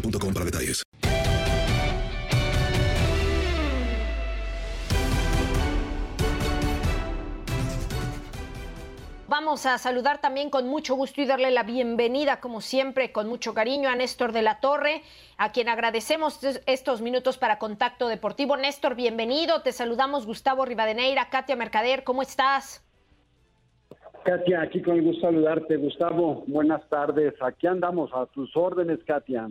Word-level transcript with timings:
boostmobile.com 0.00 0.32
para 0.32 0.44
detalles. 0.44 0.82
Vamos 9.28 9.66
a 9.66 9.76
saludar 9.76 10.20
también 10.20 10.50
con 10.50 10.66
mucho 10.68 10.94
gusto 10.94 11.20
y 11.20 11.26
darle 11.26 11.50
la 11.50 11.62
bienvenida, 11.62 12.40
como 12.40 12.60
siempre, 12.60 13.12
con 13.12 13.28
mucho 13.28 13.54
cariño 13.54 13.88
a 13.88 13.94
Néstor 13.94 14.32
de 14.32 14.40
la 14.40 14.60
Torre, 14.60 15.02
a 15.36 15.52
quien 15.52 15.68
agradecemos 15.68 16.40
estos 16.66 17.02
minutos 17.02 17.36
para 17.36 17.58
Contacto 17.58 18.08
Deportivo. 18.08 18.56
Néstor, 18.56 18.94
bienvenido. 18.94 19.62
Te 19.62 19.72
saludamos 19.72 20.26
Gustavo 20.26 20.64
Rivadeneira, 20.64 21.28
Katia 21.28 21.56
Mercader, 21.56 22.02
¿cómo 22.02 22.22
estás? 22.22 22.82
Katia, 24.24 24.62
aquí 24.62 24.80
con 24.80 24.96
el 24.96 25.02
gusto 25.02 25.22
saludarte. 25.22 25.76
Gustavo, 25.76 26.44
buenas 26.46 26.88
tardes. 26.88 27.34
Aquí 27.40 27.66
andamos 27.66 28.10
a 28.14 28.26
tus 28.26 28.56
órdenes, 28.56 28.98
Katia. 29.04 29.50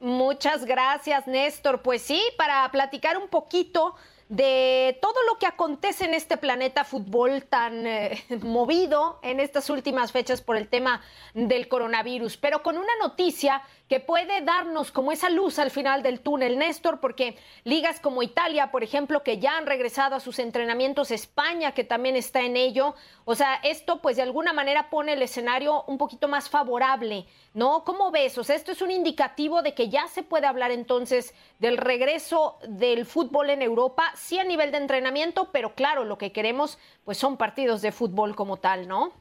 Muchas 0.00 0.64
gracias, 0.64 1.26
Néstor. 1.26 1.82
Pues 1.82 2.00
sí, 2.00 2.22
para 2.38 2.68
platicar 2.70 3.18
un 3.18 3.28
poquito 3.28 3.94
de 4.30 4.96
todo 5.02 5.16
lo 5.28 5.38
que 5.38 5.46
acontece 5.46 6.04
en 6.04 6.14
este 6.14 6.36
planeta 6.36 6.84
fútbol 6.84 7.42
tan 7.42 7.84
eh, 7.84 8.22
movido 8.42 9.18
en 9.22 9.40
estas 9.40 9.68
últimas 9.70 10.12
fechas 10.12 10.40
por 10.40 10.56
el 10.56 10.68
tema 10.68 11.02
del 11.34 11.66
coronavirus, 11.66 12.36
pero 12.36 12.62
con 12.62 12.78
una 12.78 12.92
noticia 13.02 13.60
que 13.88 13.98
puede 13.98 14.40
darnos 14.42 14.92
como 14.92 15.10
esa 15.10 15.30
luz 15.30 15.58
al 15.58 15.72
final 15.72 16.04
del 16.04 16.20
túnel, 16.20 16.58
Néstor, 16.58 17.00
porque 17.00 17.36
ligas 17.64 17.98
como 17.98 18.22
Italia, 18.22 18.70
por 18.70 18.84
ejemplo, 18.84 19.24
que 19.24 19.40
ya 19.40 19.58
han 19.58 19.66
regresado 19.66 20.14
a 20.14 20.20
sus 20.20 20.38
entrenamientos, 20.38 21.10
España, 21.10 21.72
que 21.72 21.82
también 21.82 22.14
está 22.14 22.42
en 22.42 22.56
ello, 22.56 22.94
o 23.24 23.34
sea, 23.34 23.56
esto 23.64 24.00
pues 24.00 24.14
de 24.14 24.22
alguna 24.22 24.52
manera 24.52 24.90
pone 24.90 25.14
el 25.14 25.22
escenario 25.22 25.82
un 25.88 25.98
poquito 25.98 26.28
más 26.28 26.48
favorable, 26.48 27.26
¿no? 27.52 27.82
¿Cómo 27.82 28.12
ves? 28.12 28.38
O 28.38 28.44
sea, 28.44 28.54
esto 28.54 28.70
es 28.70 28.80
un 28.80 28.92
indicativo 28.92 29.60
de 29.62 29.74
que 29.74 29.88
ya 29.88 30.06
se 30.06 30.22
puede 30.22 30.46
hablar 30.46 30.70
entonces 30.70 31.34
del 31.58 31.76
regreso 31.76 32.58
del 32.68 33.06
fútbol 33.06 33.50
en 33.50 33.60
Europa, 33.60 34.12
sí 34.20 34.38
a 34.38 34.44
nivel 34.44 34.70
de 34.70 34.78
entrenamiento, 34.78 35.48
pero 35.52 35.74
claro, 35.74 36.04
lo 36.04 36.18
que 36.18 36.32
queremos 36.32 36.78
pues 37.04 37.18
son 37.18 37.36
partidos 37.36 37.82
de 37.82 37.92
fútbol 37.92 38.36
como 38.36 38.58
tal, 38.58 38.86
¿no? 38.86 39.12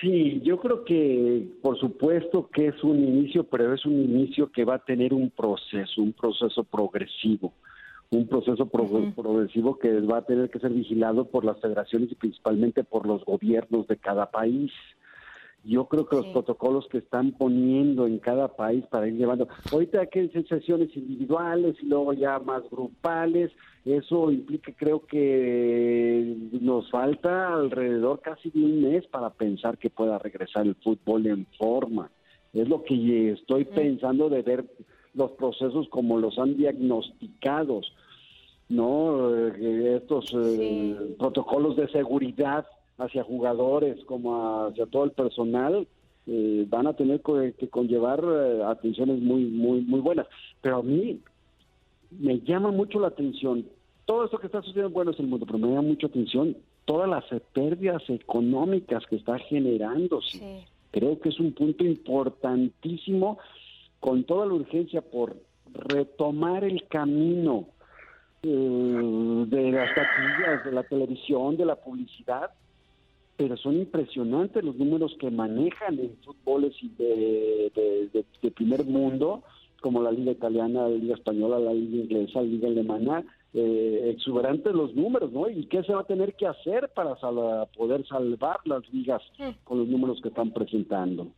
Sí, 0.00 0.40
yo 0.42 0.58
creo 0.58 0.84
que 0.84 1.46
por 1.62 1.78
supuesto 1.78 2.48
que 2.50 2.68
es 2.68 2.82
un 2.82 2.98
inicio, 2.98 3.44
pero 3.44 3.72
es 3.74 3.86
un 3.86 3.92
inicio 3.92 4.50
que 4.50 4.64
va 4.64 4.76
a 4.76 4.84
tener 4.84 5.14
un 5.14 5.30
proceso, 5.30 6.02
un 6.02 6.12
proceso 6.12 6.64
progresivo, 6.64 7.52
un 8.10 8.26
proceso 8.26 8.66
pro 8.66 8.84
uh 8.84 8.88
-huh. 8.88 9.14
progresivo 9.14 9.78
que 9.78 10.00
va 10.00 10.18
a 10.18 10.26
tener 10.26 10.50
que 10.50 10.58
ser 10.58 10.72
vigilado 10.72 11.26
por 11.26 11.44
las 11.44 11.60
federaciones 11.60 12.10
y 12.10 12.14
principalmente 12.16 12.82
por 12.82 13.06
los 13.06 13.24
gobiernos 13.24 13.86
de 13.86 13.96
cada 13.96 14.30
país. 14.30 14.72
Yo 15.64 15.86
creo 15.86 16.06
que 16.06 16.16
sí. 16.16 16.22
los 16.22 16.32
protocolos 16.32 16.86
que 16.88 16.98
están 16.98 17.32
poniendo 17.32 18.06
en 18.06 18.18
cada 18.18 18.48
país 18.48 18.84
para 18.90 19.08
ir 19.08 19.14
llevando, 19.14 19.48
ahorita 19.72 20.00
hay 20.00 20.08
que 20.08 20.20
hacer 20.20 20.46
sesiones 20.46 20.94
individuales 20.94 21.76
y 21.82 21.86
luego 21.86 22.12
ya 22.12 22.38
más 22.38 22.62
grupales, 22.70 23.50
eso 23.84 24.30
implica 24.30 24.72
creo 24.76 25.06
que 25.06 26.36
nos 26.60 26.90
falta 26.90 27.54
alrededor 27.54 28.20
casi 28.20 28.50
de 28.50 28.64
un 28.64 28.82
mes 28.82 29.06
para 29.06 29.30
pensar 29.30 29.78
que 29.78 29.90
pueda 29.90 30.18
regresar 30.18 30.66
el 30.66 30.74
fútbol 30.76 31.26
en 31.26 31.46
forma. 31.58 32.10
Es 32.52 32.68
lo 32.68 32.82
que 32.84 33.32
estoy 33.32 33.64
pensando 33.64 34.28
de 34.28 34.42
ver 34.42 34.64
los 35.14 35.32
procesos 35.32 35.88
como 35.88 36.18
los 36.18 36.38
han 36.38 36.56
diagnosticados, 36.56 37.92
¿no? 38.68 39.34
Estos 39.36 40.26
sí. 40.28 40.36
eh, 40.38 41.16
protocolos 41.18 41.76
de 41.76 41.88
seguridad 41.88 42.66
hacia 42.98 43.24
jugadores 43.24 44.02
como 44.04 44.66
hacia 44.66 44.86
todo 44.86 45.04
el 45.04 45.12
personal 45.12 45.86
eh, 46.26 46.64
van 46.68 46.86
a 46.86 46.94
tener 46.94 47.20
que 47.20 47.68
conllevar 47.68 48.22
eh, 48.24 48.62
atenciones 48.64 49.20
muy 49.20 49.44
muy 49.44 49.80
muy 49.80 50.00
buenas 50.00 50.26
pero 50.60 50.78
a 50.78 50.82
mí 50.82 51.20
me 52.10 52.40
llama 52.40 52.70
mucho 52.70 53.00
la 53.00 53.08
atención 53.08 53.66
todo 54.04 54.24
esto 54.24 54.38
que 54.38 54.46
está 54.46 54.62
sucediendo 54.62 54.90
bueno 54.90 55.10
es 55.10 55.18
el 55.18 55.26
mundo 55.26 55.46
pero 55.46 55.58
me 55.58 55.68
llama 55.68 55.82
mucho 55.82 56.06
atención 56.06 56.56
todas 56.84 57.08
las 57.08 57.24
pérdidas 57.52 58.02
económicas 58.08 59.04
que 59.06 59.16
está 59.16 59.38
generándose 59.38 60.38
sí. 60.38 60.64
creo 60.90 61.18
que 61.20 61.30
es 61.30 61.40
un 61.40 61.52
punto 61.52 61.84
importantísimo 61.84 63.38
con 64.00 64.24
toda 64.24 64.46
la 64.46 64.54
urgencia 64.54 65.02
por 65.02 65.36
retomar 65.72 66.62
el 66.64 66.86
camino 66.88 67.66
eh, 68.42 69.44
de 69.48 69.72
las 69.72 69.94
taquillas, 69.94 70.64
de 70.64 70.72
la 70.72 70.82
televisión, 70.82 71.56
de 71.56 71.64
la 71.64 71.76
publicidad, 71.76 72.50
pero 73.36 73.56
son 73.56 73.76
impresionantes 73.76 74.62
los 74.62 74.76
números 74.76 75.16
que 75.18 75.30
manejan 75.30 75.98
en 75.98 76.16
fútboles 76.24 76.74
de, 76.98 77.72
de, 77.74 78.08
de, 78.12 78.24
de, 78.42 78.50
primer 78.50 78.84
mundo, 78.84 79.42
como 79.80 80.02
la 80.02 80.12
Liga 80.12 80.32
Italiana, 80.32 80.88
la 80.88 80.96
Liga 80.96 81.14
Española, 81.14 81.58
la 81.58 81.74
Liga 81.74 82.04
Inglesa, 82.04 82.40
la 82.40 82.46
Liga 82.46 82.68
Alemana, 82.68 83.24
eh, 83.52 84.10
exuberantes 84.14 84.72
los 84.74 84.94
números, 84.94 85.32
¿no? 85.32 85.48
¿Y 85.48 85.66
qué 85.66 85.82
se 85.84 85.92
va 85.92 86.00
a 86.00 86.06
tener 86.06 86.34
que 86.34 86.46
hacer 86.46 86.90
para 86.94 87.16
sal 87.18 87.68
poder 87.76 88.06
salvar 88.06 88.58
las 88.64 88.82
ligas 88.92 89.22
con 89.64 89.78
los 89.78 89.88
números 89.88 90.20
que 90.22 90.28
están 90.28 90.52
presentando? 90.52 91.28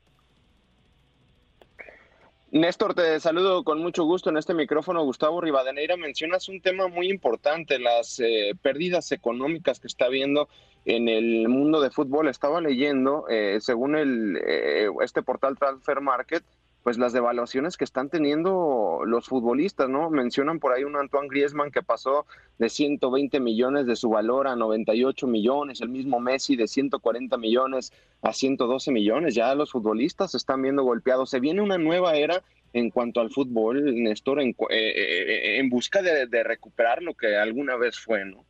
Néstor, 2.52 2.94
te 2.94 3.18
saludo 3.18 3.64
con 3.64 3.80
mucho 3.80 4.04
gusto 4.04 4.30
en 4.30 4.36
este 4.36 4.54
micrófono. 4.54 5.02
Gustavo 5.02 5.40
Rivadeneira, 5.40 5.96
mencionas 5.96 6.48
un 6.48 6.60
tema 6.60 6.86
muy 6.86 7.10
importante, 7.10 7.80
las 7.80 8.20
eh, 8.20 8.52
pérdidas 8.62 9.10
económicas 9.10 9.80
que 9.80 9.88
está 9.88 10.04
habiendo 10.04 10.48
en 10.84 11.08
el 11.08 11.48
mundo 11.48 11.80
de 11.80 11.90
fútbol. 11.90 12.28
Estaba 12.28 12.60
leyendo, 12.60 13.26
eh, 13.28 13.58
según 13.60 13.96
el, 13.96 14.38
eh, 14.46 14.88
este 15.02 15.22
portal 15.22 15.58
Transfer 15.58 16.00
Market, 16.00 16.44
pues 16.86 16.98
las 16.98 17.12
devaluaciones 17.12 17.76
que 17.76 17.82
están 17.82 18.10
teniendo 18.10 19.00
los 19.06 19.26
futbolistas, 19.26 19.88
¿no? 19.88 20.08
Mencionan 20.08 20.60
por 20.60 20.72
ahí 20.72 20.84
un 20.84 20.94
Antoine 20.94 21.26
Griezmann 21.26 21.72
que 21.72 21.82
pasó 21.82 22.26
de 22.60 22.68
120 22.68 23.40
millones 23.40 23.86
de 23.86 23.96
su 23.96 24.08
valor 24.08 24.46
a 24.46 24.54
98 24.54 25.26
millones, 25.26 25.80
el 25.80 25.88
mismo 25.88 26.20
Messi 26.20 26.54
de 26.54 26.68
140 26.68 27.36
millones 27.38 27.92
a 28.22 28.32
112 28.32 28.92
millones. 28.92 29.34
Ya 29.34 29.52
los 29.56 29.72
futbolistas 29.72 30.30
se 30.30 30.36
están 30.36 30.62
viendo 30.62 30.84
golpeados. 30.84 31.28
Se 31.28 31.40
viene 31.40 31.60
una 31.60 31.76
nueva 31.76 32.14
era 32.14 32.44
en 32.72 32.90
cuanto 32.90 33.20
al 33.20 33.32
fútbol, 33.32 33.84
Néstor, 34.00 34.40
en, 34.40 34.50
eh, 34.50 34.54
eh, 34.70 35.58
en 35.58 35.68
busca 35.68 36.02
de, 36.02 36.28
de 36.28 36.44
recuperar 36.44 37.02
lo 37.02 37.14
que 37.14 37.36
alguna 37.36 37.74
vez 37.74 37.98
fue, 37.98 38.24
¿no? 38.24 38.44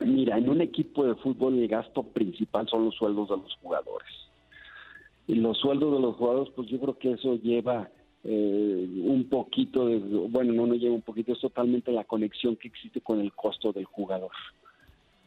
Mira, 0.00 0.38
en 0.38 0.48
un 0.48 0.60
equipo 0.60 1.06
de 1.06 1.14
fútbol 1.14 1.56
el 1.56 1.68
gasto 1.68 2.02
principal 2.02 2.66
son 2.68 2.86
los 2.86 2.96
sueldos 2.96 3.28
de 3.28 3.36
los 3.36 3.54
jugadores 3.62 4.23
los 5.28 5.58
sueldos 5.58 5.92
de 5.92 6.00
los 6.00 6.16
jugadores, 6.16 6.52
pues 6.54 6.68
yo 6.68 6.78
creo 6.80 6.98
que 6.98 7.12
eso 7.12 7.36
lleva 7.36 7.88
eh, 8.24 9.02
un 9.04 9.28
poquito 9.28 9.86
de, 9.86 9.98
bueno, 9.98 10.52
no, 10.52 10.66
no 10.66 10.74
lleva 10.74 10.94
un 10.94 11.02
poquito, 11.02 11.32
es 11.32 11.40
totalmente 11.40 11.92
la 11.92 12.04
conexión 12.04 12.56
que 12.56 12.68
existe 12.68 13.00
con 13.00 13.20
el 13.20 13.32
costo 13.32 13.72
del 13.72 13.84
jugador. 13.84 14.30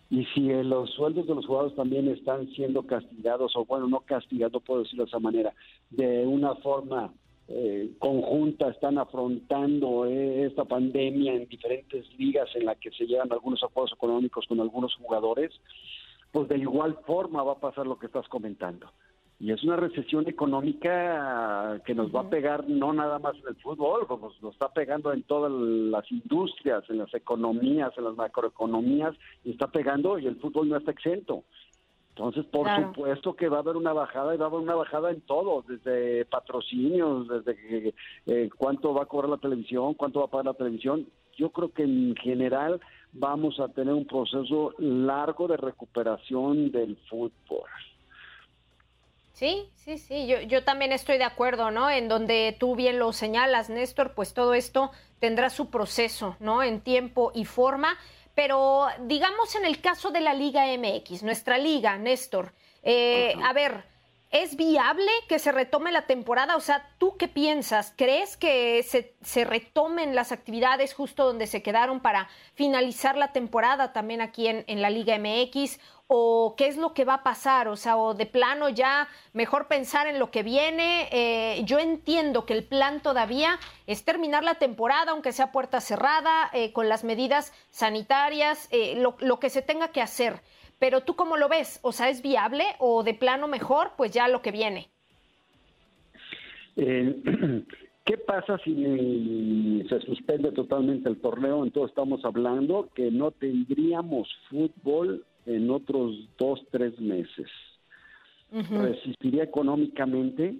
Y 0.10 0.26
si 0.34 0.50
eh, 0.52 0.64
los 0.64 0.92
sueldos 0.92 1.28
de 1.28 1.36
los 1.36 1.46
jugadores 1.46 1.76
también 1.76 2.08
están 2.08 2.48
siendo 2.52 2.84
castigados, 2.84 3.56
o 3.56 3.66
bueno, 3.66 3.88
no 3.88 4.00
castigados, 4.02 4.64
puedo 4.64 4.84
decirlo 4.84 5.06
de 5.06 5.10
esa 5.10 5.20
manera, 5.20 5.54
de 5.90 6.26
una 6.26 6.56
forma 6.56 7.14
eh, 7.48 7.92
conjunta, 8.00 8.70
están 8.70 8.98
afrontando 8.98 10.06
esta 10.06 10.66
pandemia 10.66 11.34
en 11.34 11.48
diferentes 11.48 12.06
ligas 12.18 12.50
en 12.56 12.66
la 12.66 12.76
que 12.76 12.92
se 12.92 13.06
llevan 13.06 13.32
algunos 13.32 13.64
acuerdos 13.64 13.94
económicos 13.94 14.46
con 14.48 14.60
algunos 14.60 14.96
jugadores, 14.96 15.52
pues 16.32 16.48
de 16.50 16.58
igual 16.58 16.98
forma 17.06 17.44
va 17.44 17.54
a 17.54 17.60
pasar 17.60 17.88
lo 17.88 17.98
que 17.98 18.08
estás 18.08 18.28
comentando 18.28 18.88
y 19.40 19.52
es 19.52 19.64
una 19.64 19.76
recesión 19.76 20.28
económica 20.28 21.80
que 21.86 21.94
nos 21.94 22.14
va 22.14 22.22
a 22.22 22.30
pegar 22.30 22.68
no 22.68 22.92
nada 22.92 23.20
más 23.20 23.36
en 23.36 23.50
el 23.50 23.56
fútbol, 23.58 24.08
pues 24.08 24.42
nos, 24.42 24.54
está 24.54 24.70
pegando 24.70 25.14
en 25.14 25.24
todas 25.24 25.52
las 25.52 26.12
industrias, 26.12 26.84
en 26.90 26.98
las 26.98 27.14
economías, 27.14 27.92
en 27.98 28.06
las 28.06 28.16
macroeconomías, 28.16 29.16
y 29.44 29.52
está 29.52 29.68
pegando 29.68 30.18
y 30.18 30.26
el 30.26 30.38
fútbol 30.38 30.70
no 30.70 30.78
está 30.78 30.92
exento. 30.92 31.44
Entonces, 32.10 32.46
por 32.46 32.68
supuesto 32.76 33.36
que 33.36 33.48
va 33.48 33.58
a 33.58 33.60
haber 33.60 33.76
una 33.76 33.94
bajada 33.94 34.34
y 34.34 34.40
va 34.40 34.46
a 34.46 34.50
haber 34.50 34.62
una 34.62 34.74
bajada 34.74 35.12
en 35.12 35.22
todo, 35.22 35.64
desde 35.68 36.26
patrocinios, 36.26 37.28
desde 37.28 37.94
eh, 38.26 38.50
cuánto 38.58 38.92
va 38.96 39.04
a 39.04 39.06
cobrar 39.06 39.30
la 39.30 39.38
televisión, 39.38 39.94
cuánto 39.94 40.22
va 40.22 40.26
a 40.26 40.30
pagar 40.30 40.46
la 40.46 40.54
televisión. 40.56 41.08
Yo 41.38 41.52
creo 41.52 41.72
que 41.72 41.84
en 41.84 42.16
general 42.16 42.82
vamos 43.14 43.60
a 43.60 43.68
tener 43.68 43.94
un 43.94 44.08
proceso 44.08 44.74
largo 44.80 45.48
de 45.48 45.58
recuperación 45.58 46.72
del 46.72 46.98
fútbol. 47.08 47.70
Sí, 49.38 49.70
sí, 49.76 50.00
sí, 50.00 50.26
yo, 50.26 50.42
yo 50.42 50.64
también 50.64 50.92
estoy 50.92 51.20
de 51.20 51.24
acuerdo, 51.24 51.70
¿no? 51.70 51.92
En 51.92 52.08
donde 52.08 52.58
tú 52.60 52.76
bien 52.76 52.98
lo 52.98 53.14
señalas, 53.14 53.70
Néstor, 53.70 54.16
pues 54.16 54.34
todo 54.34 54.56
esto 54.56 54.90
tendrá 55.20 55.52
su 55.52 55.70
proceso, 55.70 56.36
¿no? 56.40 56.64
En 56.64 56.82
tiempo 56.82 57.32
y 57.36 57.46
forma. 57.46 58.00
Pero 58.34 58.88
digamos 59.02 59.54
en 59.54 59.66
el 59.66 59.80
caso 59.80 60.10
de 60.10 60.22
la 60.22 60.34
Liga 60.34 60.66
MX, 60.76 61.22
nuestra 61.22 61.60
liga, 61.60 62.00
Néstor, 62.00 62.52
eh, 62.82 63.36
a 63.44 63.54
ver, 63.54 63.84
¿Es 64.30 64.58
viable 64.58 65.10
que 65.30 65.40
se 65.40 65.54
retome 65.54 65.94
la 65.94 66.02
temporada? 66.02 66.58
O 66.58 66.60
sea, 66.60 66.90
¿tú 66.98 67.16
qué 67.16 67.30
piensas? 67.30 67.94
¿Crees 67.96 68.36
que 68.36 68.84
se, 68.84 69.16
se, 69.22 69.46
retomen 69.46 70.16
las 70.16 70.34
actividades 70.34 70.94
justo 70.94 71.26
donde 71.26 71.48
se 71.48 71.64
quedaron 71.64 72.02
para 72.02 72.28
finalizar 72.54 73.16
la 73.16 73.32
temporada 73.32 73.94
también 73.94 74.20
aquí 74.20 74.48
en, 74.48 74.66
en, 74.68 74.82
la 74.82 74.90
Liga 74.90 75.18
MX? 75.18 75.80
¿O 76.08 76.56
qué 76.58 76.68
es 76.68 76.76
lo 76.76 76.94
que 76.94 77.06
va 77.06 77.16
a 77.16 77.24
pasar? 77.24 77.70
O 77.70 77.78
sea, 77.78 77.96
o 77.96 78.16
de 78.16 78.26
plano 78.26 78.68
ya 78.68 79.08
mejor 79.32 79.70
pensar 79.70 80.08
en 80.08 80.20
lo 80.20 80.30
que 80.30 80.44
viene. 80.44 81.08
Eh, 81.12 81.62
yo 81.64 81.80
entiendo 81.80 82.46
que 82.46 82.54
el 82.54 82.66
plan 82.66 83.02
todavía 83.02 83.60
es 83.88 84.04
terminar 84.04 84.44
la 84.44 84.56
temporada, 84.56 85.14
aunque 85.14 85.32
sea 85.32 85.54
puerta 85.54 85.80
cerrada, 85.80 86.50
eh, 86.52 86.74
con 86.74 86.90
las 86.90 87.06
medidas 87.06 87.54
sanitarias, 87.72 88.68
eh, 88.72 88.96
lo, 88.98 89.16
lo 89.20 89.40
que 89.40 89.50
se 89.50 89.62
tenga 89.62 89.88
que 89.90 90.02
hacer. 90.02 90.42
Pero 90.80 91.02
tú 91.02 91.16
cómo 91.16 91.38
lo 91.38 91.50
ves, 91.50 91.80
o 91.82 91.92
sea, 91.92 92.10
¿es 92.10 92.22
viable 92.22 92.64
o 92.80 93.04
de 93.04 93.14
plano 93.14 93.48
mejor? 93.48 93.92
Pues 93.98 94.12
ya 94.12 94.28
lo 94.28 94.42
que 94.42 94.52
viene. 94.52 94.90
Eh, 96.76 97.64
¿Qué 98.08 98.18
pasa 98.18 98.58
si 98.64 99.84
se 99.90 100.00
suspende 100.00 100.54
totalmente 100.54 101.10
el 101.10 101.20
torneo? 101.20 101.66
Entonces 101.66 101.90
estamos 101.90 102.24
hablando 102.24 102.88
que 102.96 103.12
no 103.12 103.32
tendríamos 103.32 104.30
fútbol 104.50 105.26
en 105.46 105.70
otros 105.70 106.16
dos, 106.38 106.62
tres 106.72 106.98
meses. 107.02 107.48
Resistiría 108.50 109.44
económicamente, 109.44 110.56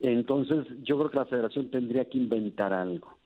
entonces 0.00 0.66
yo 0.82 0.98
creo 0.98 1.10
que 1.10 1.18
la 1.18 1.26
federación 1.26 1.70
tendría 1.70 2.06
que 2.06 2.18
inventar 2.18 2.72
algo. 2.72 3.16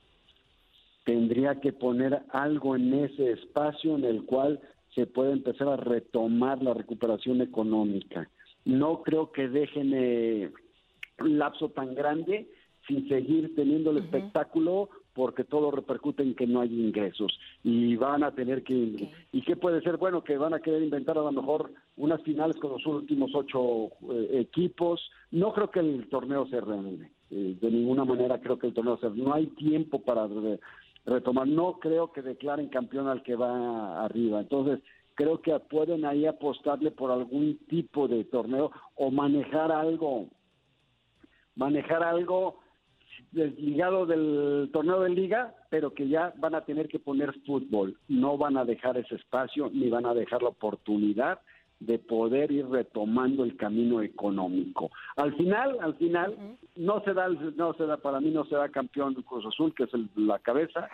Tendría 1.05 1.59
que 1.59 1.73
poner 1.73 2.21
algo 2.29 2.77
en 2.77 2.93
ese 2.93 3.33
espacio 3.33 3.97
en 3.97 4.05
el 4.05 4.27
cual 4.27 4.61
se 4.99 5.07
puede 5.07 5.31
empezar 5.31 5.69
a 5.69 5.77
retomar 5.77 6.61
la 6.61 6.75
recuperación 6.75 7.41
económica. 7.41 8.29
No 8.65 9.05
creo 9.05 9.31
que 9.31 9.49
dejen 9.49 9.93
eh, 9.95 10.51
un 11.21 11.39
lapso 11.39 11.69
tan 11.69 11.95
grande 11.95 12.51
sin 12.89 13.09
seguir 13.09 13.55
teniendo 13.55 13.93
el 13.93 13.99
espectáculo 13.99 14.89
porque 15.15 15.45
todo 15.45 15.71
repercute 15.71 16.25
en 16.25 16.35
que 16.35 16.49
no 16.49 16.61
hay 16.61 16.75
ingresos 16.75 17.39
y 17.63 17.95
van 17.95 18.25
a 18.25 18.35
tener 18.35 18.65
que 18.65 19.09
y 19.31 19.43
qué 19.43 19.55
puede 19.55 19.83
ser 19.83 19.99
bueno 19.99 20.25
que 20.25 20.37
van 20.37 20.55
a 20.55 20.61
querer 20.61 20.83
inventar 20.83 21.17
a 21.17 21.23
lo 21.23 21.31
mejor 21.31 21.71
unas 21.97 22.21
finales 22.23 22.57
con 22.57 22.73
los 22.73 22.85
últimos 22.85 23.31
ocho 23.37 23.91
eh, 24.11 24.41
equipos. 24.41 25.01
No 25.31 25.53
creo 25.53 25.71
que 25.71 25.79
el 25.79 26.09
torneo 26.09 26.45
se 26.49 26.61
reanude 26.61 27.13
eh, 27.31 27.57
de 27.61 27.71
ninguna 27.71 28.05
manera 28.05 28.41
creo 28.41 28.59
que 28.59 28.69
el 28.69 28.75
torneo 28.75 28.99
se 28.99 29.11
no 29.11 29.33
hay 29.33 29.47
tiempo 29.47 30.03
para 30.03 30.27
retomar. 31.09 31.47
No 31.47 31.79
creo 31.79 32.13
que 32.13 32.23
declaren 32.23 32.69
campeón 32.69 33.09
al 33.09 33.23
que 33.23 33.35
va 33.35 34.05
arriba. 34.05 34.41
Entonces, 34.41 34.81
creo 35.15 35.41
que 35.43 35.59
pueden 35.59 36.05
ahí 36.05 36.27
apostarle 36.27 36.91
por 36.91 37.11
algún 37.11 37.59
tipo 37.69 38.07
de 38.09 38.25
torneo 38.25 38.71
o 38.95 39.11
manejar 39.11 39.73
algo, 39.73 40.29
manejar 41.57 42.03
algo 42.03 42.61
desligado 43.33 44.07
del 44.07 44.71
torneo 44.73 45.01
de 45.01 45.11
liga, 45.11 45.55
pero 45.71 45.93
que 45.93 46.09
ya 46.09 46.33
van 46.39 46.55
a 46.55 46.65
tener 46.65 46.89
que 46.89 46.99
poner 46.99 47.35
fútbol. 47.45 47.99
No 48.09 48.39
van 48.39 48.57
a 48.57 48.65
dejar 48.65 48.97
ese 48.97 49.17
espacio 49.17 49.71
ni 49.73 49.89
van 49.89 50.07
a 50.07 50.15
dejar 50.15 50.43
la 50.43 50.51
oportunidad 50.51 51.41
de 51.81 51.99
poder 51.99 52.51
ir 52.51 52.69
retomando 52.69 53.45
el 53.45 53.57
camino 53.57 54.03
económico. 54.03 54.91
Al 55.17 55.35
final, 55.37 55.79
al 55.81 55.95
final, 55.97 56.57
no 56.77 57.03
se 57.05 57.15
da, 57.15 57.29
no 57.29 57.75
se 57.75 57.87
da, 57.87 57.97
para 57.99 58.21
mí 58.21 58.31
no 58.31 58.45
se 58.47 58.57
da 58.57 58.69
campeón 58.69 59.15
Cruz 59.15 59.47
Azul, 59.47 59.75
que 59.75 59.85
es 59.85 59.91
la 60.17 60.39
cabeza. 60.41 60.89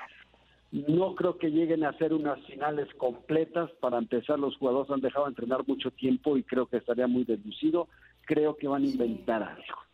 No 0.72 1.14
creo 1.14 1.38
que 1.38 1.50
lleguen 1.50 1.84
a 1.84 1.90
hacer 1.90 2.12
unas 2.12 2.44
finales 2.46 2.92
completas. 2.94 3.70
Para 3.80 3.98
empezar, 3.98 4.38
los 4.38 4.56
jugadores 4.56 4.90
han 4.90 5.00
dejado 5.00 5.26
de 5.26 5.30
entrenar 5.30 5.66
mucho 5.66 5.90
tiempo 5.92 6.36
y 6.36 6.42
creo 6.42 6.66
que 6.66 6.78
estaría 6.78 7.06
muy 7.06 7.24
deducido. 7.24 7.88
Creo 8.22 8.56
que 8.56 8.68
van 8.68 8.82
a 8.82 8.86
inventar 8.86 9.42
algo. 9.42 9.84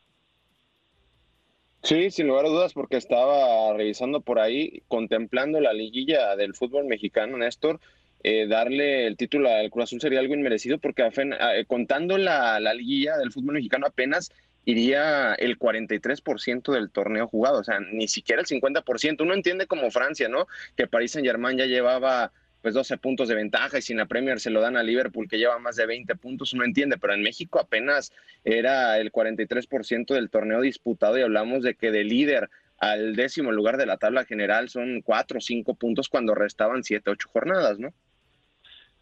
Sí, 1.83 2.11
sin 2.11 2.29
lugar 2.29 2.47
a 2.47 2.49
dudas, 2.49 2.75
porque 2.75 2.97
estaba 2.97 3.73
revisando 3.75 4.21
por 4.21 4.39
ahí, 4.39 4.83
contemplando 4.89 5.61
la 5.61 5.73
liguilla 5.73 6.37
del 6.37 6.55
fútbol 6.55 6.85
mexicano, 6.85 7.39
Néstor, 7.39 7.81
eh, 8.23 8.47
darle 8.47 9.07
el 9.07 9.17
título 9.17 9.51
al 9.51 9.71
Cruz 9.71 9.85
Azul 9.85 10.01
sería 10.01 10.21
algo 10.21 10.35
inmerecido 10.35 10.79
porque 10.79 11.03
eh, 11.03 11.65
contando 11.67 12.19
la, 12.19 12.61
la, 12.61 12.75
liguilla 12.75 13.17
del 13.17 13.33
fútbol 13.33 13.55
mexicano 13.55 13.87
apenas 13.87 14.31
iría 14.65 15.35
el 15.35 15.59
43% 15.59 16.73
del 16.73 16.91
torneo 16.91 17.27
jugado, 17.27 17.61
o 17.61 17.65
sea, 17.65 17.81
ni 17.81 18.09
siquiera 18.09 18.43
el 18.43 18.47
50%. 18.47 19.23
Uno 19.23 19.35
entiende 19.35 19.67
como 19.67 19.91
Francia, 19.91 20.29
¿no? 20.29 20.47
Que 20.77 20.87
París 20.87 21.13
Saint 21.13 21.27
Germain 21.27 21.57
ya 21.57 21.67
llevaba 21.67 22.33
pues 22.63 22.75
12 22.75 22.99
puntos 22.99 23.29
de 23.29 23.35
ventaja 23.35 23.79
y 23.79 23.83
sin 23.83 23.97
la 23.97 24.07
Premier 24.07 24.39
se 24.39 24.51
lo 24.51 24.61
dan 24.61 24.77
a 24.77 24.83
Liverpool 24.83 25.29
que 25.29 25.39
lleva 25.39 25.59
más 25.59 25.77
de 25.77 25.87
20 25.87 26.15
puntos, 26.17 26.53
uno 26.53 26.65
entiende, 26.65 26.99
pero 26.99 27.15
en 27.15 27.23
México 27.23 27.59
apenas 27.59 28.13
era 28.45 28.99
el 28.99 29.11
43% 29.11 30.15
del 30.15 30.29
torneo 30.29 30.61
disputado 30.61 31.19
y 31.19 31.23
hablamos 31.23 31.63
de 31.63 31.75
que 31.75 31.91
de 31.91 32.05
líder 32.05 32.51
al 32.79 33.17
décimo 33.17 33.53
lugar 33.53 33.77
de 33.77 33.87
la 33.87 33.97
tabla 33.97 34.25
general 34.25 34.69
son 34.69 35.01
4 35.03 35.39
o 35.39 35.41
5 35.41 35.75
puntos 35.75 36.09
cuando 36.09 36.35
restaban 36.35 36.85
7, 36.85 37.11
8 37.11 37.29
jornadas, 37.31 37.79
¿no? 37.79 37.95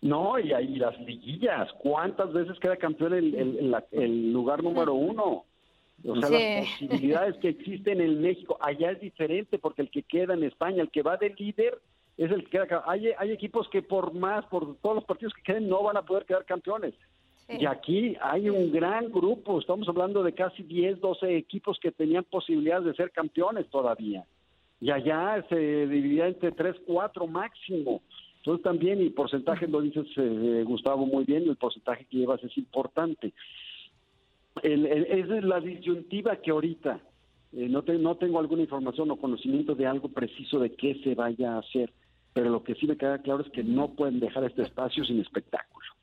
No, 0.00 0.38
y 0.38 0.52
ahí 0.52 0.76
las 0.76 0.98
liguillas, 1.00 1.72
¿cuántas 1.78 2.32
veces 2.32 2.58
queda 2.60 2.76
campeón 2.76 3.14
el, 3.14 3.74
el, 3.90 4.32
lugar 4.32 4.62
número 4.62 4.94
uno? 4.94 5.44
O 6.06 6.16
sea, 6.20 6.30
las 6.30 6.68
posibilidades 6.68 7.36
que 7.38 7.48
existen 7.48 8.00
en 8.00 8.20
México, 8.20 8.56
allá 8.60 8.92
es 8.92 9.00
diferente 9.00 9.58
porque 9.58 9.82
el 9.82 9.90
que 9.90 10.04
queda 10.04 10.34
en 10.34 10.44
España, 10.44 10.82
el 10.82 10.90
que 10.90 11.02
va 11.02 11.16
de 11.16 11.30
líder, 11.30 11.78
es 12.16 12.30
el 12.30 12.44
que 12.44 12.50
queda. 12.50 12.84
Hay, 12.86 13.08
hay 13.18 13.32
equipos 13.32 13.68
que 13.70 13.82
por 13.82 14.14
más, 14.14 14.44
por 14.46 14.76
todos 14.76 14.96
los 14.96 15.04
partidos 15.04 15.34
que 15.34 15.42
queden, 15.42 15.68
no 15.68 15.82
van 15.82 15.96
a 15.96 16.02
poder 16.02 16.24
quedar 16.24 16.44
campeones. 16.44 16.94
Y 17.48 17.64
aquí 17.64 18.14
hay 18.20 18.50
un 18.50 18.70
gran 18.70 19.10
grupo, 19.10 19.58
estamos 19.58 19.88
hablando 19.88 20.22
de 20.22 20.34
casi 20.34 20.62
10, 20.62 21.00
12 21.00 21.34
equipos 21.38 21.78
que 21.80 21.90
tenían 21.90 22.24
posibilidades 22.24 22.84
de 22.84 22.94
ser 22.94 23.10
campeones 23.10 23.66
todavía. 23.70 24.24
Y 24.80 24.90
allá 24.90 25.44
se 25.48 25.56
dividía 25.56 26.26
entre 26.26 26.52
3, 26.52 26.76
4 26.86 27.26
máximo. 27.26 28.02
Entonces 28.48 28.64
también, 28.64 29.02
y 29.02 29.10
porcentaje, 29.10 29.68
lo 29.68 29.82
dices, 29.82 30.06
eh, 30.16 30.64
Gustavo, 30.66 31.04
muy 31.04 31.24
bien, 31.24 31.46
el 31.46 31.56
porcentaje 31.56 32.06
que 32.06 32.16
llevas 32.16 32.42
es 32.42 32.56
importante. 32.56 33.34
esa 34.62 35.36
es 35.36 35.44
la 35.44 35.60
disyuntiva 35.60 36.36
que 36.36 36.50
ahorita 36.50 36.98
eh, 37.52 37.68
no, 37.68 37.82
no 37.82 38.16
tengo 38.16 38.38
alguna 38.38 38.62
información 38.62 39.10
o 39.10 39.16
conocimiento 39.16 39.74
de 39.74 39.86
algo 39.86 40.08
preciso 40.08 40.60
de 40.60 40.72
qué 40.72 40.98
se 41.04 41.14
vaya 41.14 41.56
a 41.56 41.58
hacer, 41.58 41.92
pero 42.32 42.48
lo 42.48 42.62
que 42.62 42.74
sí 42.76 42.86
me 42.86 42.96
queda 42.96 43.20
claro 43.20 43.42
es 43.42 43.50
que 43.50 43.62
no 43.62 43.90
pueden 43.90 44.18
dejar 44.18 44.44
este 44.44 44.62
espacio 44.62 45.04
sin 45.04 45.20
espectáculo. 45.20 45.97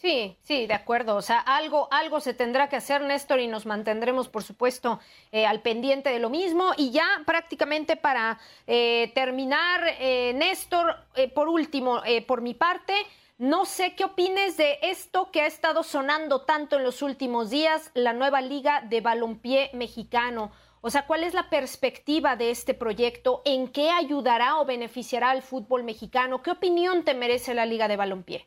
Sí, 0.00 0.38
sí, 0.40 0.66
de 0.66 0.72
acuerdo. 0.72 1.14
O 1.16 1.20
sea, 1.20 1.40
algo, 1.40 1.86
algo 1.90 2.20
se 2.20 2.32
tendrá 2.32 2.70
que 2.70 2.76
hacer, 2.76 3.02
Néstor, 3.02 3.38
y 3.38 3.48
nos 3.48 3.66
mantendremos, 3.66 4.28
por 4.28 4.42
supuesto, 4.42 4.98
eh, 5.30 5.44
al 5.44 5.60
pendiente 5.60 6.08
de 6.08 6.18
lo 6.18 6.30
mismo. 6.30 6.72
Y 6.78 6.90
ya 6.90 7.04
prácticamente 7.26 7.96
para 7.96 8.38
eh, 8.66 9.12
terminar, 9.14 9.82
eh, 9.98 10.32
Néstor, 10.34 10.96
por 11.34 11.50
último, 11.50 12.00
por 12.26 12.40
mi 12.40 12.54
parte, 12.54 12.94
no 13.36 13.66
sé 13.66 13.94
qué 13.94 14.04
opines 14.04 14.56
de 14.56 14.78
esto 14.80 15.30
que 15.30 15.42
ha 15.42 15.46
estado 15.46 15.82
sonando 15.82 16.46
tanto 16.46 16.76
en 16.78 16.84
los 16.84 17.02
últimos 17.02 17.50
días, 17.50 17.90
la 17.92 18.14
nueva 18.14 18.40
Liga 18.40 18.80
de 18.80 19.02
Balompié 19.02 19.68
Mexicano. 19.74 20.50
O 20.80 20.88
sea, 20.88 21.06
¿cuál 21.06 21.24
es 21.24 21.34
la 21.34 21.50
perspectiva 21.50 22.36
de 22.36 22.50
este 22.50 22.72
proyecto? 22.72 23.42
¿En 23.44 23.68
qué 23.68 23.90
ayudará 23.90 24.60
o 24.60 24.64
beneficiará 24.64 25.28
al 25.28 25.42
fútbol 25.42 25.84
mexicano? 25.84 26.42
¿Qué 26.42 26.52
opinión 26.52 27.04
te 27.04 27.12
merece 27.12 27.52
la 27.52 27.66
Liga 27.66 27.86
de 27.86 27.98
Balompié? 27.98 28.46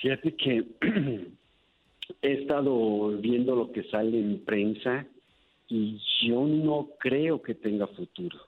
Fíjate 0.00 0.34
que 0.34 0.64
he 2.22 2.32
estado 2.32 3.08
viendo 3.18 3.56
lo 3.56 3.72
que 3.72 3.84
sale 3.84 4.18
en 4.18 4.44
prensa 4.44 5.06
y 5.68 5.98
yo 6.22 6.46
no 6.46 6.88
creo 6.98 7.42
que 7.42 7.54
tenga 7.54 7.86
futuro. 7.88 8.38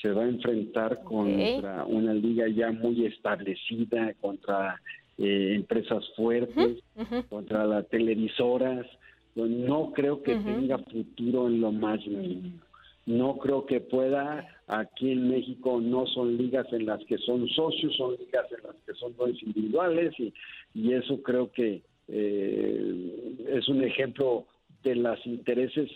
Se 0.00 0.10
va 0.10 0.24
a 0.24 0.28
enfrentar 0.28 1.02
contra 1.04 1.84
una 1.86 2.12
liga 2.12 2.46
ya 2.48 2.70
muy 2.72 3.06
establecida, 3.06 4.12
contra 4.20 4.80
eh, 5.16 5.52
empresas 5.54 6.04
fuertes, 6.14 6.82
contra 7.30 7.64
las 7.64 7.88
televisoras. 7.88 8.86
no 9.34 9.92
creo 9.92 10.22
que 10.22 10.34
tenga 10.34 10.78
futuro 10.78 11.46
en 11.46 11.60
lo 11.60 11.72
más 11.72 12.06
mínimo. 12.06 12.60
No 13.06 13.38
creo 13.38 13.64
que 13.64 13.80
pueda. 13.80 14.46
Aquí 14.66 15.12
en 15.12 15.28
México 15.28 15.80
no 15.80 16.06
son 16.06 16.36
ligas 16.36 16.66
en 16.72 16.86
las 16.86 17.04
que 17.04 17.18
son 17.18 17.46
socios, 17.48 17.94
son 17.96 18.16
ligas 18.16 18.46
en 18.50 18.66
las 18.66 18.76
que 18.86 18.94
son 18.94 19.14
dos 19.16 19.30
individuales 19.42 20.14
y, 20.18 20.32
y 20.74 20.94
eso 20.94 21.22
creo 21.22 21.52
que 21.52 21.82
eh, 22.08 23.36
es 23.48 23.68
un 23.68 23.84
ejemplo 23.84 24.46
de 24.82 24.96
los 24.96 25.24
intereses 25.26 25.90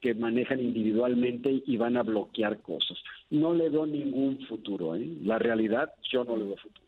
que 0.00 0.14
manejan 0.14 0.60
individualmente 0.60 1.62
y 1.66 1.76
van 1.76 1.96
a 1.96 2.02
bloquear 2.02 2.60
cosas. 2.62 2.98
No 3.28 3.54
le 3.54 3.68
veo 3.68 3.86
ningún 3.86 4.44
futuro. 4.46 4.96
¿eh? 4.96 5.06
La 5.22 5.38
realidad, 5.38 5.92
yo 6.10 6.24
no 6.24 6.36
le 6.36 6.44
veo 6.44 6.56
futuro. 6.56 6.86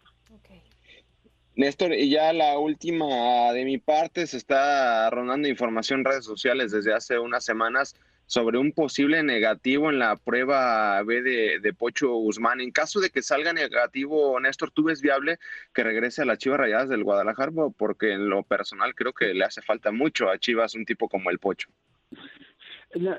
Néstor, 1.55 1.93
y 1.93 2.09
ya 2.09 2.33
la 2.33 2.59
última 2.59 3.53
de 3.53 3.67
mi 3.67 3.77
parte, 3.77 4.27
se 4.27 4.39
está 4.39 5.11
rondando 5.11 5.49
información 5.49 6.01
en 6.01 6.07
redes 6.07 6.25
sociales 6.25 6.73
desde 6.73 6.95
hace 6.95 7.19
unas 7.19 7.45
semanas 7.45 7.95
sobre 8.33 8.57
un 8.57 8.73
posible 8.73 9.23
negativo 9.23 9.91
en 9.91 9.99
la 9.99 10.17
prueba 10.17 11.03
B 11.03 11.21
de, 11.21 11.75
Pocho 11.75 12.15
Guzmán. 12.15 12.63
En 12.63 12.71
caso 12.71 12.99
de 12.99 13.11
que 13.11 13.21
salga 13.21 13.53
negativo, 13.53 14.41
Néstor, 14.41 14.71
¿tú 14.71 14.85
ves 14.85 15.03
viable 15.03 15.37
que 15.75 15.83
regrese 15.83 16.23
a 16.23 16.25
las 16.25 16.39
Chivas 16.39 16.59
Rayadas 16.59 16.89
del 16.89 17.05
Guadalajara? 17.05 17.53
Porque 17.77 18.15
en 18.15 18.31
lo 18.31 18.43
personal 18.43 18.95
creo 18.95 19.13
que 19.13 19.35
le 19.35 19.45
hace 19.45 19.61
falta 19.61 19.93
mucho 19.93 20.31
a 20.31 20.39
Chivas 20.39 20.75
un 20.75 20.87
tipo 20.87 21.11
como 21.11 21.29
el 21.29 21.41
Pocho. 21.41 21.69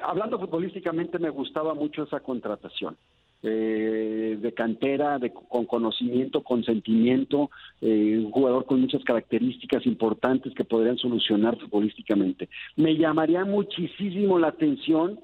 Hablando 0.01 0.39
futbolísticamente, 0.39 1.19
me 1.19 1.29
gustaba 1.29 1.75
mucho 1.75 2.05
esa 2.05 2.19
contratación 2.19 2.97
eh, 3.45 4.37
de 4.39 4.53
cantera, 4.53 5.19
de, 5.19 5.33
con 5.33 5.65
conocimiento, 5.65 6.43
con 6.43 6.63
sentimiento, 6.63 7.51
eh, 7.81 8.17
un 8.17 8.31
jugador 8.31 8.65
con 8.65 8.79
muchas 8.79 9.03
características 9.03 9.85
importantes 9.85 10.53
que 10.53 10.63
podrían 10.63 10.97
solucionar 10.97 11.59
futbolísticamente. 11.59 12.47
Me 12.77 12.95
llamaría 12.95 13.43
muchísimo 13.43 14.39
la 14.39 14.47
atención 14.47 15.19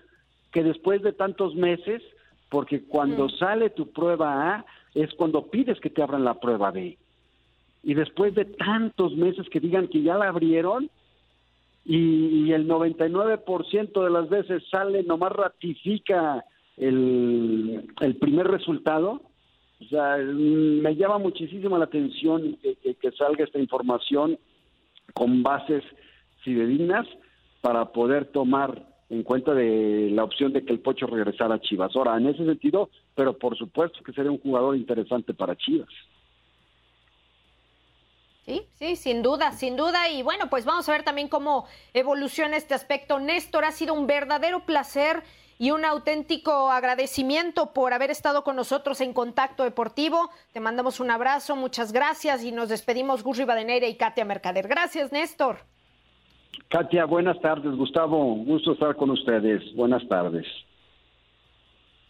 que 0.51 0.63
después 0.63 1.01
de 1.01 1.13
tantos 1.13 1.55
meses, 1.55 2.03
porque 2.49 2.83
cuando 2.83 3.27
mm. 3.27 3.37
sale 3.39 3.69
tu 3.69 3.89
prueba 3.93 4.53
A 4.53 4.65
es 4.95 5.13
cuando 5.13 5.47
pides 5.47 5.79
que 5.79 5.89
te 5.89 6.03
abran 6.03 6.25
la 6.25 6.41
prueba 6.41 6.71
B. 6.71 6.97
Y 7.83 7.93
después 7.93 8.35
de 8.35 8.43
tantos 8.43 9.15
meses 9.15 9.47
que 9.49 9.61
digan 9.61 9.87
que 9.87 10.01
ya 10.01 10.17
la 10.17 10.27
abrieron, 10.27 10.89
y, 11.85 12.47
y 12.47 12.51
el 12.51 12.67
99% 12.67 14.03
de 14.03 14.09
las 14.09 14.27
veces 14.27 14.61
sale, 14.69 15.03
nomás 15.03 15.31
ratifica 15.31 16.43
el, 16.79 17.87
el 17.99 18.15
primer 18.15 18.47
resultado. 18.47 19.21
O 19.81 19.85
sea, 19.85 20.17
me 20.17 20.95
llama 20.95 21.19
muchísimo 21.19 21.77
la 21.77 21.85
atención 21.85 22.57
que, 22.61 22.95
que, 22.95 23.11
salga 23.11 23.45
esta 23.45 23.59
información 23.59 24.37
con 25.13 25.41
bases 25.43 25.83
fidedignas 26.43 27.07
para 27.61 27.85
poder 27.91 28.25
tomar 28.25 28.87
en 29.09 29.23
cuenta 29.23 29.53
de 29.53 30.09
la 30.11 30.23
opción 30.23 30.53
de 30.53 30.63
que 30.63 30.73
el 30.73 30.79
Pocho 30.79 31.07
regresara 31.07 31.55
a 31.55 31.61
Chivas. 31.61 31.95
Ahora, 31.95 32.17
en 32.17 32.27
ese 32.27 32.45
sentido, 32.45 32.89
pero 33.15 33.37
por 33.37 33.57
supuesto 33.57 34.03
que 34.03 34.13
sería 34.13 34.31
un 34.31 34.39
jugador 34.39 34.75
interesante 34.75 35.33
para 35.33 35.55
Chivas. 35.55 35.89
Sí, 38.45 38.63
sí, 38.73 38.95
sin 38.95 39.21
duda, 39.21 39.51
sin 39.51 39.77
duda. 39.77 40.09
Y 40.09 40.23
bueno, 40.23 40.49
pues 40.49 40.65
vamos 40.65 40.89
a 40.89 40.91
ver 40.91 41.03
también 41.03 41.27
cómo 41.27 41.65
evoluciona 41.93 42.57
este 42.57 42.73
aspecto. 42.73 43.19
Néstor, 43.19 43.63
ha 43.63 43.71
sido 43.71 43.93
un 43.93 44.07
verdadero 44.07 44.65
placer 44.65 45.23
y 45.59 45.71
un 45.71 45.83
auténtico 45.83 46.71
agradecimiento 46.71 47.73
por 47.73 47.93
haber 47.93 48.09
estado 48.09 48.43
con 48.43 48.55
nosotros 48.55 49.01
en 49.01 49.13
Contacto 49.13 49.63
Deportivo. 49.63 50.29
Te 50.53 50.61
mandamos 50.61 51.01
un 51.01 51.11
abrazo, 51.11 51.57
muchas 51.57 51.91
gracias 51.91 52.43
y 52.43 52.53
nos 52.53 52.69
despedimos 52.69 53.23
Gus 53.23 53.37
Rivadeneira 53.37 53.85
y 53.85 53.95
Katia 53.95 54.23
Mercader. 54.23 54.69
Gracias, 54.69 55.11
Néstor. 55.11 55.57
Katia, 56.69 57.05
buenas 57.05 57.39
tardes. 57.41 57.75
Gustavo, 57.75 58.35
gusto 58.35 58.71
estar 58.71 58.95
con 58.95 59.09
ustedes. 59.09 59.61
Buenas 59.75 60.07
tardes. 60.07 60.47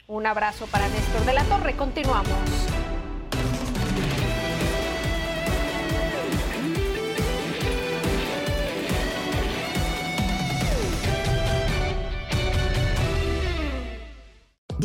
Un 0.08 0.28
abrazo 0.28 0.68
para 0.72 0.88
Néstor 0.88 1.22
de 1.26 1.34
la 1.34 1.44
Torre. 1.46 1.76
Continuamos. 1.76 2.89